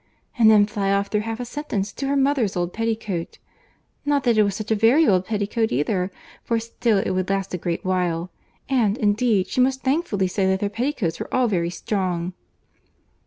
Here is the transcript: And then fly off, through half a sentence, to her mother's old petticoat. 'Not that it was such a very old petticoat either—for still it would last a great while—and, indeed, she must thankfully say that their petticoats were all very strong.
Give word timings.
And 0.39 0.49
then 0.49 0.65
fly 0.65 0.91
off, 0.91 1.09
through 1.09 1.21
half 1.21 1.39
a 1.39 1.45
sentence, 1.45 1.93
to 1.93 2.07
her 2.07 2.15
mother's 2.17 2.55
old 2.57 2.73
petticoat. 2.73 3.37
'Not 4.03 4.23
that 4.23 4.35
it 4.35 4.41
was 4.41 4.55
such 4.55 4.71
a 4.71 4.75
very 4.75 5.07
old 5.07 5.25
petticoat 5.25 5.71
either—for 5.71 6.59
still 6.59 6.97
it 6.97 7.11
would 7.11 7.29
last 7.29 7.53
a 7.53 7.59
great 7.59 7.85
while—and, 7.85 8.97
indeed, 8.97 9.45
she 9.45 9.61
must 9.61 9.83
thankfully 9.83 10.25
say 10.27 10.47
that 10.47 10.59
their 10.59 10.69
petticoats 10.69 11.19
were 11.19 11.31
all 11.31 11.47
very 11.47 11.69
strong. 11.69 12.33